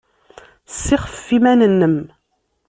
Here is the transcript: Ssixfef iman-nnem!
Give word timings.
Ssixfef 0.71 1.27
iman-nnem! 1.37 1.97